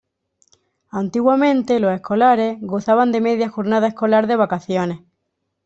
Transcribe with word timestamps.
Antiguamente, 0.89 1.79
los 1.79 1.93
escolares 1.93 2.57
gozaban 2.61 3.11
de 3.11 3.21
media 3.21 3.49
jornada 3.49 3.85
escolar 3.87 4.25
de 4.25 4.35
vacaciones. 4.35 5.01